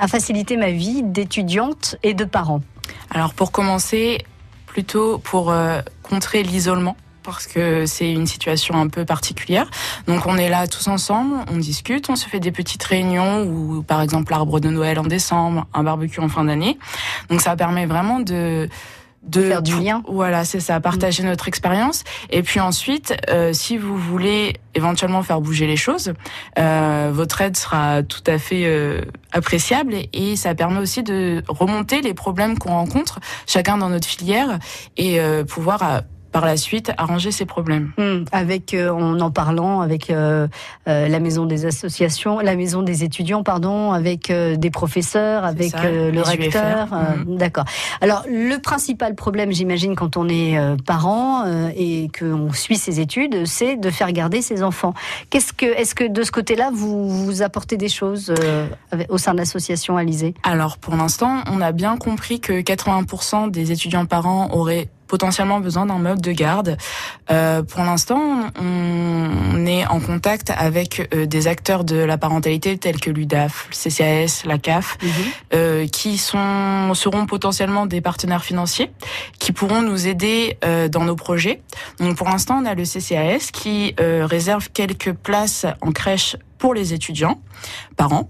faciliter 0.07 0.57
ma 0.57 0.71
vie 0.71 1.03
d'étudiante 1.03 1.97
et 2.03 2.15
de 2.15 2.25
parents 2.25 2.63
Alors, 3.11 3.35
pour 3.35 3.53
commencer, 3.53 4.25
plutôt 4.67 5.19
pour 5.19 5.53
contrer 6.03 6.43
l'isolement 6.43 6.97
parce 7.33 7.47
que 7.47 7.87
c'est 7.87 8.11
une 8.11 8.27
situation 8.27 8.75
un 8.75 8.89
peu 8.89 9.05
particulière. 9.05 9.71
Donc 10.07 10.27
on 10.27 10.37
est 10.37 10.49
là 10.49 10.67
tous 10.67 10.89
ensemble, 10.89 11.37
on 11.53 11.57
discute, 11.57 12.09
on 12.11 12.17
se 12.17 12.29
fait 12.29 12.41
des 12.41 12.53
petites 12.53 12.83
réunions 12.83 13.45
ou 13.45 13.83
par 13.83 14.01
exemple 14.01 14.33
l'arbre 14.33 14.61
de 14.61 14.69
Noël 14.69 14.99
en 14.99 15.05
décembre, 15.05 15.67
un 15.75 15.83
barbecue 15.83 16.21
en 16.21 16.29
fin 16.29 16.45
d'année. 16.45 16.79
Donc 17.29 17.41
ça 17.41 17.57
permet 17.57 17.87
vraiment 17.87 18.21
de 18.21 18.69
de 19.23 19.43
faire 19.43 19.63
du 19.63 19.79
lien. 19.79 20.03
Voilà, 20.09 20.45
c'est 20.45 20.61
ça, 20.61 20.81
partager 20.81 21.23
notre 21.23 21.49
expérience. 21.49 22.05
Et 22.31 22.43
puis 22.43 22.61
ensuite, 22.61 23.15
euh, 23.29 23.53
si 23.53 23.77
vous 23.77 23.97
voulez 23.97 24.55
éventuellement 24.75 25.23
faire 25.23 25.41
bouger 25.41 25.67
les 25.67 25.77
choses, 25.77 26.15
euh, 26.59 27.11
votre 27.13 27.41
aide 27.41 27.57
sera 27.57 28.03
tout 28.03 28.23
à 28.27 28.39
fait 28.39 28.63
euh, 28.65 29.03
appréciable 29.33 29.95
et, 30.13 30.37
ça 30.37 30.55
permet 30.55 30.79
aussi 30.79 31.03
de 31.03 31.43
remonter 31.49 32.01
les 32.01 32.15
problèmes 32.15 32.59
qu'on 32.59 32.71
rencontre 32.71 33.19
chacun 33.47 33.77
dans 33.77 33.89
notre 33.89 34.07
filière 34.07 34.59
et 34.97 35.19
pouvoir 35.49 36.03
par 36.39 36.47
la 36.47 36.57
suite 36.57 36.93
arranger 36.99 37.33
ces 37.33 37.47
problèmes. 37.47 37.91
Hmm. 37.99 38.25
avec 38.31 38.73
euh, 38.73 38.91
en 38.91 39.19
en 39.19 39.31
parlant 39.33 39.81
avec 39.81 40.09
euh, 40.09 40.47
euh, 40.87 41.09
la 41.09 41.19
maison 41.19 41.47
des 41.47 41.67
associations, 41.67 42.39
la 42.39 42.55
maison 42.55 42.83
des 42.83 43.03
étudiants, 43.03 43.43
pardon, 43.43 43.93
avec 43.93 44.31
des 44.33 44.71
professeurs, 44.71 45.45
avec 45.45 45.73
le 45.83 46.21
recteur. 46.21 46.87
Hmm. 46.87 47.37
D'accord. 47.37 47.65
Alors 48.01 48.23
le 48.29 48.57
principal 48.59 49.17
problème, 49.17 49.51
j'imagine, 49.51 49.97
quand 49.97 50.17
on 50.17 50.29
est 50.29 50.57
parent 50.85 51.45
et 51.77 52.09
qu'on 52.17 52.53
suit 52.53 52.77
ses 52.77 53.01
études, 53.01 53.47
c'est 53.47 53.77
de 53.77 53.91
faire 53.91 54.13
garder 54.13 54.41
ses 54.41 54.63
enfants. 54.63 54.95
Qu'est-ce 55.31 55.53
que, 55.53 55.67
est-ce 55.67 55.95
que 55.95 56.05
de 56.05 56.23
ce 56.23 56.31
côté-là, 56.31 56.71
vous, 56.73 57.09
vous 57.09 57.43
apportez 57.43 57.77
des 57.77 57.89
choses 57.89 58.33
au 59.09 59.19
sein 59.19 59.33
de 59.33 59.39
l'association 59.39 59.97
Alizé 59.97 60.35
Alors 60.45 60.79
pour 60.79 60.95
l'instant, 60.95 61.43
on 61.51 61.61
a 61.61 61.73
bien 61.73 61.97
compris 61.97 62.39
que 62.41 62.61
80% 62.61 63.51
des 63.51 63.73
étudiants 63.73 64.07
parents 64.07 64.51
auraient 64.53 64.89
potentiellement 65.09 65.61
besoin 65.61 65.87
d'un 65.87 65.99
meuble 65.99 66.21
de 66.21 66.33
garde. 66.33 66.77
Euh, 67.31 67.63
pour 67.63 67.83
l'instant, 67.83 68.51
on, 68.61 69.67
est 69.67 69.87
en 69.87 70.01
contact 70.01 70.51
avec 70.57 71.09
euh, 71.13 71.27
des 71.27 71.47
acteurs 71.49 71.85
de 71.85 71.97
la 71.97 72.17
parentalité 72.17 72.79
tels 72.79 73.01
que 73.01 73.11
l'UDAF, 73.11 73.69
le 73.71 73.91
CCAS, 73.91 74.45
la 74.47 74.59
CAF, 74.59 74.97
mhm. 75.03 75.11
euh, 75.55 75.87
qui 75.89 76.17
sont 76.17 76.95
seront 76.95 77.27
potentiellement 77.27 77.87
des 77.87 78.01
partenaires 78.01 78.45
financiers 78.45 78.91
qui 79.39 79.53
pourront 79.53 79.83
nous 79.83 80.07
aider 80.07 80.59
euh, 80.65 80.89
dans 80.89 81.05
nos 81.05 81.17
projets. 81.17 81.63
Donc 81.99 82.17
pour 82.17 82.29
l'instant, 82.29 82.61
on 82.63 82.67
a 82.67 82.75
le 82.75 82.85
CCAS 82.85 83.51
qui 83.53 83.95
euh, 84.01 84.27
réserve 84.27 84.71
quelques 84.71 85.13
places 85.13 85.67
en 85.81 85.93
crèche 85.93 86.37
pour 86.59 86.75
les 86.75 86.93
étudiants, 86.93 87.41
parents. 87.97 88.29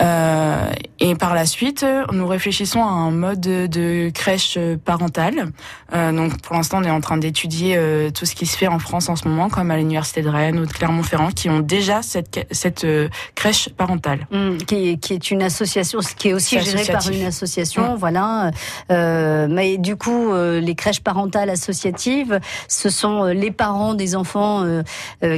Euh, 0.00 0.70
et 0.98 1.14
par 1.14 1.34
la 1.34 1.46
suite, 1.46 1.84
nous 2.12 2.26
réfléchissons 2.26 2.82
à 2.82 2.88
un 2.88 3.10
mode 3.10 3.40
de 3.40 4.10
crèche 4.10 4.58
parentale. 4.84 5.50
Euh, 5.94 6.12
donc 6.12 6.40
pour 6.42 6.56
l'instant, 6.56 6.78
on 6.80 6.84
est 6.84 6.90
en 6.90 7.00
train 7.00 7.16
d'étudier 7.16 7.74
euh, 7.76 8.10
tout 8.10 8.26
ce 8.26 8.34
qui 8.34 8.46
se 8.46 8.56
fait 8.56 8.68
en 8.68 8.78
France 8.78 9.08
en 9.08 9.16
ce 9.16 9.26
moment, 9.26 9.48
comme 9.48 9.70
à 9.70 9.76
l'université 9.76 10.22
de 10.22 10.28
Rennes 10.28 10.58
ou 10.58 10.66
de 10.66 10.72
Clermont-Ferrand, 10.72 11.30
qui 11.30 11.48
ont 11.48 11.60
déjà 11.60 12.02
cette, 12.02 12.46
cette 12.50 12.84
euh, 12.84 13.08
crèche 13.34 13.70
parentale. 13.70 14.26
Mmh, 14.30 14.58
qui, 14.66 14.98
qui, 14.98 15.14
est 15.14 15.30
une 15.30 15.42
association, 15.42 16.00
qui 16.18 16.28
est 16.28 16.34
aussi 16.34 16.60
gérée 16.60 16.84
par 16.84 17.08
une 17.08 17.24
association, 17.24 17.94
mmh. 17.94 17.96
voilà. 17.96 18.50
Euh, 18.90 19.46
mais 19.50 19.78
du 19.78 19.96
coup, 19.96 20.32
les 20.34 20.74
crèches 20.74 21.00
parentales 21.00 21.50
associatives, 21.50 22.40
ce 22.68 22.90
sont 22.90 23.24
les 23.24 23.50
parents 23.50 23.94
des 23.94 24.16
enfants 24.16 24.64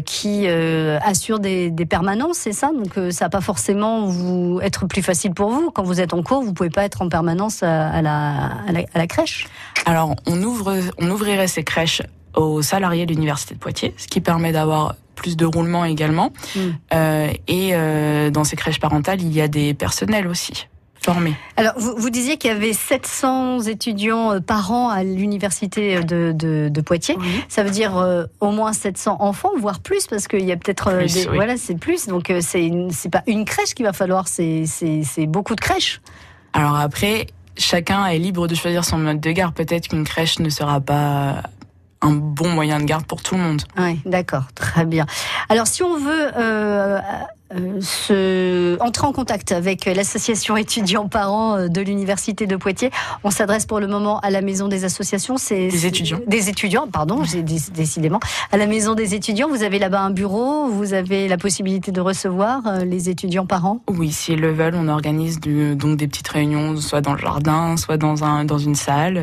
qui 0.05 0.47
assurent 0.47 1.41
des, 1.41 1.71
des 1.71 1.87
permanences, 1.87 2.39
c'est 2.39 2.53
ça? 2.53 2.71
Donc 2.73 3.13
ça 3.13 3.27
va 3.27 3.29
pas 3.31 3.41
forcément 3.41 4.07
vous 4.07 4.52
être 4.61 4.87
plus 4.87 5.03
facile 5.03 5.33
pour 5.33 5.51
vous. 5.51 5.71
Quand 5.71 5.83
vous 5.83 6.01
êtes 6.01 6.15
en 6.15 6.23
cours, 6.23 6.43
vous 6.43 6.53
pouvez 6.53 6.71
pas 6.71 6.85
être 6.85 7.03
en 7.03 7.09
permanence 7.09 7.63
à, 7.63 8.03
la, 8.03 8.51
à 8.67 8.99
la, 8.99 9.07
crèche. 9.07 9.47
Alors, 9.87 10.15
on 10.27 10.43
ouvre, 10.43 10.77
on 10.99 11.11
ouvrirait 11.11 11.49
ces 11.49 11.65
crèches 11.65 12.03
aux 12.35 12.63
salariés 12.63 13.07
de 13.07 13.13
l'université 13.13 13.55
de 13.55 13.61
Poitiers, 13.61 13.95
ce 13.97 14.07
qui 14.07 14.21
permet 14.21 14.53
d'avoir 14.53 14.95
plus 15.15 15.37
de 15.37 15.45
roulement 15.45 15.85
également. 15.85 16.33
Hmm. 16.57 16.71
Euh, 16.95 17.31
et 17.49 17.71
euh, 17.73 18.31
dans 18.31 18.45
ces 18.45 18.57
crèches 18.57 18.81
parentales, 18.81 19.21
il 19.23 19.33
y 19.33 19.41
a 19.41 19.49
des 19.49 19.75
personnels 19.75 20.27
aussi 20.27 20.67
formés. 21.05 21.35
Alors, 21.57 21.75
vous, 21.77 21.95
vous 21.97 22.11
disiez 22.11 22.37
qu'il 22.37 22.51
y 22.51 22.55
avait 22.55 22.73
700 22.73 23.63
étudiants 23.63 24.33
euh, 24.33 24.41
par 24.41 24.73
an 24.73 24.89
à 24.89 25.03
l'université 25.03 26.03
de, 26.03 26.33
de, 26.33 26.69
de 26.71 26.81
Poitiers. 26.81 27.17
Oui. 27.19 27.45
Ça 27.49 27.63
veut 27.63 27.71
dire 27.71 27.97
euh, 27.97 28.25
au 28.41 28.51
moins 28.51 28.73
700 28.73 29.17
enfants, 29.21 29.51
voire 29.59 29.81
plus, 29.81 30.07
parce 30.07 30.29
qu'il 30.29 30.45
y 30.45 30.53
a 30.53 30.57
peut-être 30.57 30.89
euh, 30.89 31.07
des, 31.07 31.29
oui. 31.29 31.35
voilà, 31.35 31.57
c'est 31.57 31.77
plus. 31.77 32.07
Donc 32.07 32.31
euh, 32.31 32.41
c'est 32.41 33.09
pas 33.11 33.23
une 33.27 33.45
crèche 33.45 33.75
qu'il 33.75 33.85
va 33.85 33.93
falloir, 33.93 34.29
c'est 34.29 34.67
beaucoup 35.27 35.55
de 35.55 35.61
crèches. 35.61 36.01
Alors 36.53 36.77
après, 36.77 37.27
chacun 37.57 38.07
est 38.07 38.19
libre 38.19 38.47
de 38.47 38.55
choisir 38.55 38.85
son 38.85 38.99
mode 38.99 39.21
de 39.21 39.31
garde. 39.31 39.55
Peut-être 39.55 39.89
qu'une 39.89 40.05
crèche 40.05 40.39
ne 40.39 40.49
sera 40.49 40.81
pas 40.81 41.43
un 42.03 42.13
bon 42.13 42.49
moyen 42.51 42.81
de 42.81 42.85
garde 42.85 43.07
pour 43.07 43.23
tout 43.23 43.37
le 43.37 43.41
monde. 43.41 43.63
Oui, 43.79 44.01
d'accord, 44.05 44.45
très 44.55 44.85
bien. 44.85 45.07
Alors, 45.49 45.67
si 45.67 45.83
on 45.83 45.97
veut 45.97 46.31
euh, 46.37 46.99
euh, 47.55 47.81
se 47.81 48.77
entrer 48.81 49.07
en 49.07 49.13
contact 49.13 49.53
avec 49.53 49.85
l'association 49.87 50.57
étudiants-parents 50.57 51.57
euh, 51.57 51.69
de 51.69 51.81
l'université 51.81 52.47
de 52.47 52.57
Poitiers, 52.57 52.91
on 53.25 53.31
s'adresse 53.31 53.67
pour 53.67 53.81
le 53.81 53.87
moment 53.87 54.21
à 54.21 54.31
la 54.31 54.41
maison 54.43 54.69
des 54.69 54.85
associations. 54.85 55.37
C'est 55.37 55.69
Des 55.69 55.87
étudiants. 55.87 56.21
Des 56.27 56.49
étudiants, 56.49 56.87
pardon, 56.87 57.25
j'ai 57.25 57.43
dé- 57.43 57.59
décidément. 57.75 58.21
À 58.51 58.57
la 58.57 58.67
maison 58.67 58.95
des 58.95 59.15
étudiants, 59.15 59.49
vous 59.49 59.63
avez 59.63 59.79
là-bas 59.79 60.01
un 60.01 60.11
bureau, 60.11 60.69
vous 60.69 60.95
avez 60.95 61.29
la 61.29 61.37
possibilité 61.37 61.93
de 61.93 62.01
recevoir 62.01 62.67
euh, 62.67 62.85
les 62.85 63.09
étudiants-parents. 63.11 63.81
Oui, 63.89 64.11
s'ils 64.13 64.41
le 64.41 64.53
veulent, 64.53 64.75
on 64.77 64.89
organise 64.89 65.41
du- 65.41 65.77
donc 65.77 65.97
des 65.97 66.09
petites 66.09 66.29
réunions, 66.29 66.77
soit 66.77 67.01
dans 67.01 67.13
le 67.13 67.19
jardin, 67.19 67.77
soit 67.77 67.97
dans, 67.97 68.25
un, 68.25 68.45
dans 68.45 68.59
une 68.59 68.75
salle. 68.75 69.23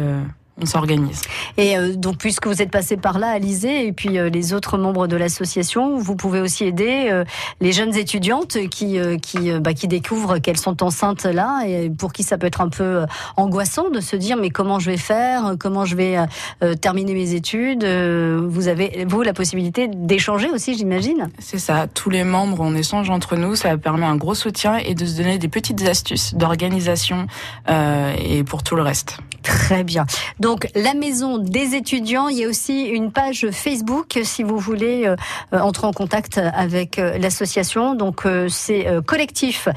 On 0.61 0.65
s'organise. 0.65 1.21
Et 1.57 1.77
euh, 1.77 1.95
donc, 1.95 2.17
puisque 2.17 2.47
vous 2.47 2.61
êtes 2.61 2.71
passé 2.71 2.97
par 2.97 3.19
là, 3.19 3.29
Alizé, 3.29 3.85
et 3.87 3.91
puis 3.91 4.17
euh, 4.17 4.29
les 4.29 4.53
autres 4.53 4.77
membres 4.77 5.07
de 5.07 5.15
l'association, 5.15 5.97
vous 5.97 6.15
pouvez 6.15 6.41
aussi 6.41 6.65
aider 6.65 7.07
euh, 7.09 7.23
les 7.61 7.71
jeunes 7.71 7.95
étudiantes 7.95 8.57
qui 8.69 8.97
qui 9.21 9.51
bah, 9.59 9.73
qui 9.73 9.87
découvrent 9.87 10.39
qu'elles 10.39 10.57
sont 10.57 10.83
enceintes 10.83 11.25
là, 11.25 11.63
et 11.65 11.89
pour 11.89 12.13
qui 12.13 12.23
ça 12.23 12.37
peut 12.37 12.47
être 12.47 12.61
un 12.61 12.69
peu 12.69 13.05
angoissant 13.37 13.89
de 13.89 13.99
se 13.99 14.15
dire 14.15 14.37
mais 14.37 14.49
comment 14.49 14.79
je 14.79 14.89
vais 14.89 14.97
faire, 14.97 15.55
comment 15.59 15.85
je 15.85 15.95
vais 15.95 16.17
terminer 16.81 17.13
mes 17.13 17.33
études. 17.33 17.85
Vous 17.85 18.67
avez 18.67 19.05
vous 19.07 19.21
la 19.21 19.33
possibilité 19.33 19.87
d'échanger 19.87 20.49
aussi, 20.49 20.75
j'imagine. 20.75 21.29
C'est 21.39 21.59
ça, 21.59 21.87
tous 21.87 22.09
les 22.09 22.23
membres, 22.23 22.59
on 22.61 22.75
échange 22.75 23.09
entre 23.09 23.35
nous, 23.35 23.55
ça 23.55 23.77
permet 23.77 24.05
un 24.05 24.15
gros 24.15 24.35
soutien 24.35 24.77
et 24.77 24.95
de 24.95 25.05
se 25.05 25.17
donner 25.17 25.37
des 25.37 25.49
petites 25.49 25.81
astuces 25.87 26.33
d'organisation 26.35 27.27
et 27.67 28.43
pour 28.43 28.63
tout 28.63 28.75
le 28.75 28.81
reste. 28.81 29.19
Très 29.43 29.83
bien. 29.83 30.05
Donc 30.39 30.48
la 30.75 30.93
maison 30.93 31.37
des 31.37 31.75
étudiants, 31.75 32.27
il 32.27 32.37
y 32.37 32.45
a 32.45 32.47
aussi 32.47 32.83
une 32.83 33.11
page 33.11 33.47
Facebook 33.51 34.19
si 34.23 34.43
vous 34.43 34.57
voulez 34.57 35.05
euh, 35.07 35.15
entrer 35.59 35.87
en 35.87 35.93
contact 35.93 36.37
avec 36.37 36.99
euh, 36.99 37.17
l'association. 37.17 37.95
Donc 37.95 38.25
euh, 38.25 38.47
c'est 38.49 38.87
collectif 39.05 39.67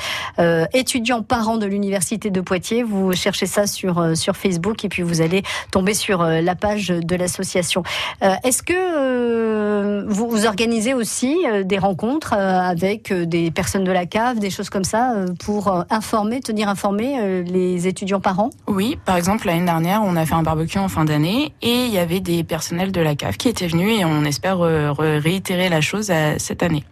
étudiants 0.73 1.23
parents 1.23 1.57
de 1.57 1.67
l'université 1.67 2.31
de 2.31 2.41
Poitiers. 2.41 2.83
Vous 2.83 3.13
cherchez 3.13 3.47
ça 3.47 3.67
sur 3.67 4.37
Facebook 4.37 4.85
et 4.85 4.89
puis 4.89 5.03
vous 5.03 5.21
allez 5.21 5.43
tomber 5.71 5.95
sur 5.95 6.23
la 6.23 6.55
page 6.55 6.89
de 6.89 7.17
l'association. 7.17 7.83
Est-ce 8.21 8.63
que 8.63 10.07
vous, 10.09 10.29
vous 10.29 10.47
organisez 10.47 10.95
aussi 10.95 11.37
des 11.65 11.79
rencontres 11.79 12.33
avec 12.33 13.13
des 13.13 13.51
personnes 13.51 13.85
de 13.85 13.93
la 13.93 14.07
cave, 14.07 14.39
des 14.39 14.51
choses 14.51 14.71
comme 14.71 14.85
ça, 14.85 15.15
pour 15.45 15.85
informer, 15.91 16.41
tenir 16.41 16.69
informés 16.69 17.43
les 17.43 17.87
étudiants 17.87 18.21
parents? 18.21 18.51
Oui, 18.67 18.99
par 19.05 19.17
exemple, 19.17 19.47
l'année 19.47 19.65
dernière, 19.65 20.03
on 20.03 20.17
a 20.17 20.25
fait 20.27 20.35
un 20.35 20.43
barbecue 20.43 20.62
en 20.79 20.89
fin 20.89 21.05
d'année 21.05 21.53
et 21.63 21.87
il 21.87 21.93
y 21.93 21.99
avait 21.99 22.21
des 22.21 22.45
personnels 22.45 22.93
de 22.93 23.01
la 23.01 23.15
CAF 23.15 23.37
qui 23.37 23.49
étaient 23.49 23.67
venus 23.67 24.01
et 24.01 24.05
on 24.05 24.25
espère 24.25 24.61
euh, 24.61 24.91
re- 24.91 25.19
réitérer 25.21 25.69
la 25.69 25.81
chose 25.81 26.11
euh, 26.11 26.35
cette 26.39 26.63
année. 26.63 26.85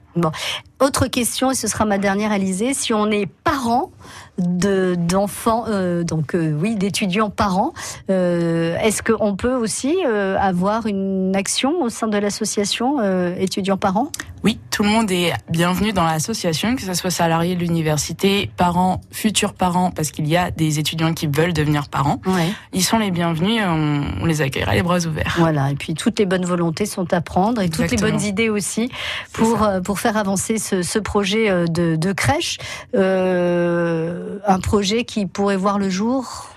Autre 0.80 1.06
question, 1.06 1.52
et 1.52 1.54
ce 1.54 1.68
sera 1.68 1.84
ma 1.84 1.96
dernière, 1.96 2.32
Alizée. 2.32 2.74
Si 2.74 2.92
on 2.92 3.06
est 3.12 3.26
parent 3.26 3.92
de 4.38 4.96
d'enfants, 4.98 5.66
euh, 5.68 6.02
donc 6.02 6.34
oui, 6.34 6.74
d'étudiants 6.74 7.30
parents, 7.30 7.72
est-ce 8.08 9.02
qu'on 9.04 9.36
peut 9.36 9.54
aussi 9.54 9.94
avoir 10.02 10.86
une 10.86 11.36
action 11.36 11.80
au 11.82 11.90
sein 11.90 12.08
de 12.08 12.18
l'association 12.18 13.00
étudiants 13.36 13.76
parents? 13.76 14.10
Oui, 14.42 14.58
tout 14.70 14.82
le 14.82 14.88
monde 14.88 15.10
est 15.10 15.32
bienvenu 15.50 15.92
dans 15.92 16.04
l'association, 16.04 16.74
que 16.74 16.82
ce 16.82 16.94
soit 16.94 17.10
salarié 17.10 17.54
de 17.56 17.60
l'université, 17.60 18.50
parents, 18.56 19.02
futurs 19.10 19.52
parents, 19.52 19.90
parce 19.90 20.10
qu'il 20.10 20.26
y 20.26 20.36
a 20.36 20.50
des 20.50 20.78
étudiants 20.78 21.12
qui 21.12 21.26
veulent 21.26 21.52
devenir 21.52 21.88
parents. 21.88 22.20
Ouais. 22.24 22.48
Ils 22.72 22.82
sont 22.82 22.98
les 22.98 23.10
bienvenus, 23.10 23.62
on, 23.66 24.02
on 24.22 24.24
les 24.24 24.40
accueillera 24.40 24.74
les 24.74 24.82
bras 24.82 25.00
ouverts. 25.06 25.34
Voilà. 25.38 25.70
Et 25.70 25.74
puis 25.74 25.92
toutes 25.94 26.18
les 26.18 26.26
bonnes 26.26 26.46
volontés 26.46 26.86
sont 26.86 27.12
à 27.12 27.20
prendre 27.20 27.60
et 27.60 27.68
toutes 27.68 27.90
les 27.90 27.98
bonnes 27.98 28.22
idées 28.22 28.48
aussi 28.48 28.90
pour 29.32 29.62
euh, 29.62 29.80
pour 29.80 30.00
faire 30.00 30.16
avancer 30.16 30.56
ce, 30.58 30.82
ce 30.82 30.98
projet 30.98 31.50
euh, 31.50 31.66
de, 31.66 31.96
de 31.96 32.12
crèche, 32.12 32.58
Euh, 32.94 34.38
un 34.46 34.60
projet 34.60 35.04
qui 35.04 35.26
pourrait 35.26 35.56
voir 35.56 35.78
le 35.78 35.90
jour. 35.90 36.50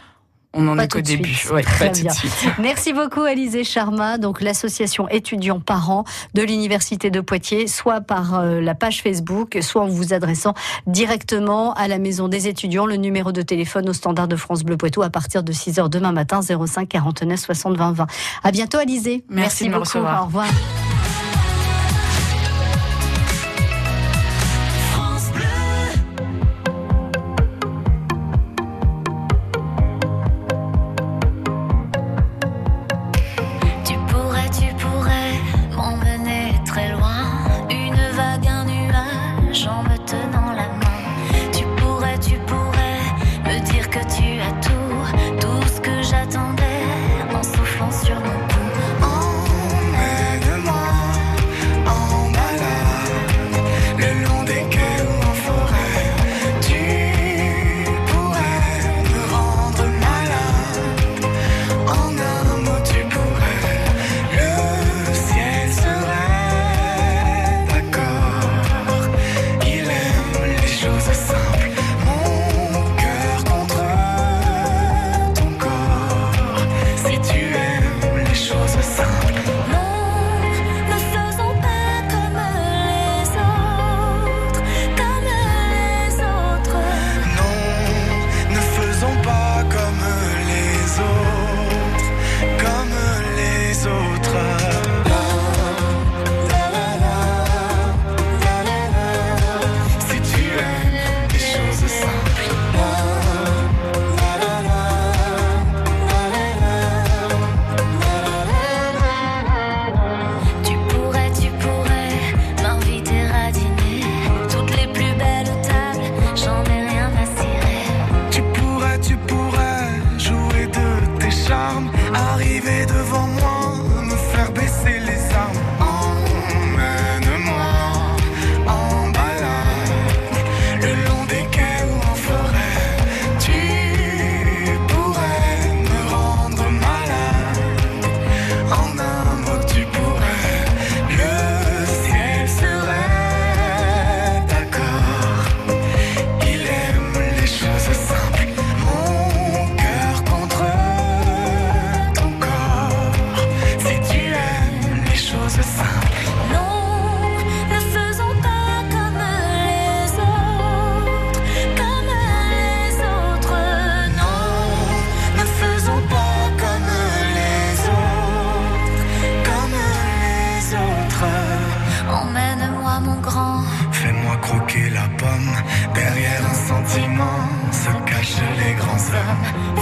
On 0.53 0.67
en 0.67 0.75
Pas 0.75 0.83
est 0.83 0.87
qu'au 0.87 1.01
début. 1.01 1.33
suite. 1.33 1.51
Ouais, 1.51 1.63
Très 1.63 1.87
pas 1.87 1.93
tout 1.95 2.03
de 2.05 2.11
suite. 2.11 2.33
Merci 2.59 2.93
beaucoup 2.93 3.21
Alizé 3.21 3.63
Charma, 3.63 4.17
donc 4.17 4.41
l'association 4.41 5.09
étudiants 5.09 5.59
parents 5.59 6.03
de 6.35 6.43
l'université 6.43 7.09
de 7.09 7.21
Poitiers, 7.21 7.67
soit 7.67 8.01
par 8.01 8.35
euh, 8.35 8.61
la 8.61 8.75
page 8.75 9.01
Facebook, 9.01 9.57
soit 9.61 9.81
en 9.81 9.87
vous 9.87 10.13
adressant 10.13 10.53
directement 10.85 11.73
à 11.73 11.87
la 11.87 11.97
maison 11.97 12.27
des 12.27 12.47
étudiants, 12.47 12.85
le 12.85 12.97
numéro 12.97 13.31
de 13.31 13.41
téléphone 13.41 13.89
au 13.89 13.93
standard 13.93 14.27
de 14.27 14.35
France 14.35 14.63
Bleu 14.63 14.77
Poitou 14.77 15.01
à 15.01 15.09
partir 15.09 15.43
de 15.43 15.51
6h 15.51 15.89
demain 15.89 16.11
matin 16.11 16.41
05 16.41 16.87
49 16.87 17.39
60 17.39 17.77
20 17.77 17.91
20. 17.93 18.07
À 18.43 18.51
bientôt 18.51 18.77
Alizé. 18.77 19.23
Merci 19.29 19.65
de 19.65 19.69
me 19.69 19.79
beaucoup. 19.79 19.97
Au 19.97 20.25
revoir. 20.25 20.47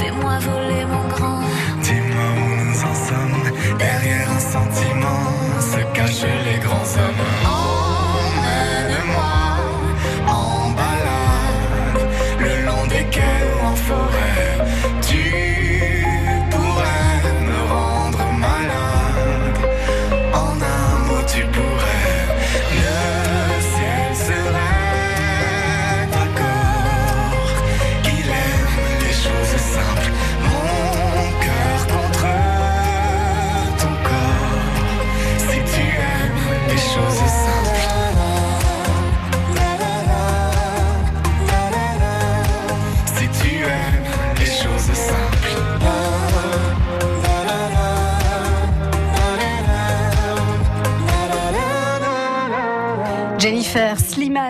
Fais-moi 0.02 0.40
voler 0.40 0.84
mon 0.86 1.08
grand. 1.10 1.42
Dis-moi 1.84 2.28
où 2.38 2.66
nous 2.66 2.80
en 2.90 2.96
sommes. 3.08 3.78
Derrière 3.78 4.32
un 4.32 4.40
sentiment 4.40 5.24
se 5.60 5.96
cachent 5.96 6.26
les 6.44 6.58
grands 6.58 6.92
hommes. 6.98 7.26
Oh. 7.46 7.91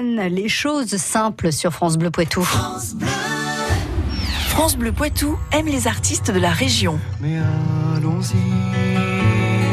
Les 0.04 0.50
choses 0.50 0.98
simples 0.98 1.54
sur 1.54 1.72
France 1.72 1.96
Bleu 1.96 2.10
Poitou. 2.10 2.42
France 4.50 4.76
Bleu 4.76 4.92
Poitou 4.92 5.38
aime 5.52 5.68
les 5.68 5.88
artistes 5.88 6.32
de 6.32 6.40
la 6.40 6.50
région. 6.50 7.00
Mais 7.20 7.38
allons-y 7.96 8.36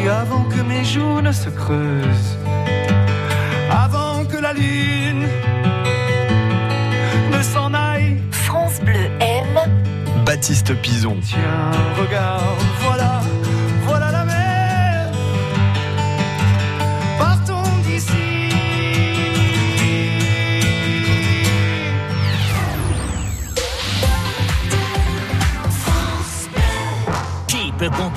avant 0.07 0.45
que 0.45 0.61
mes 0.61 0.85
joues 0.85 1.23
ne 1.23 1.33
se 1.33 1.49
creusent, 1.49 2.37
avant 3.71 4.27
que 4.27 4.37
la 4.37 4.53
lune 4.53 5.27
ne 7.33 7.43
s'en 7.43 7.73
aille. 7.73 8.19
France 8.31 8.81
Bleu 8.83 9.11
aime 9.21 10.25
Baptiste 10.27 10.75
Pison. 10.83 11.17
Tiens, 11.23 11.71
regarde, 11.99 12.43
voilà 12.81 13.23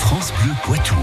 France 0.00 0.32
Bleu 0.32 0.54
Poitou. 0.64 0.99